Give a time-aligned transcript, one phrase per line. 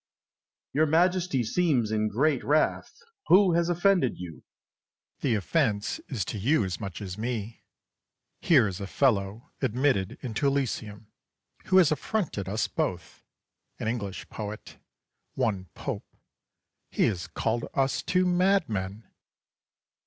[0.73, 3.03] Your Majesty seems in great wrath!
[3.27, 4.31] Who has offended you?
[4.37, 4.41] Charles.
[5.21, 7.61] The offence is to you as much as me.
[8.39, 11.05] Here is a fellow admitted into Elysium
[11.65, 13.23] who has affronted us both
[13.77, 14.79] an English poet,
[15.35, 16.07] one Pope.
[16.89, 19.03] He has called us two madmen!